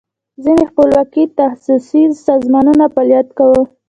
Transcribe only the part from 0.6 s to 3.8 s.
خپلواکي تخصصي سازمانونو فعالیت کاو.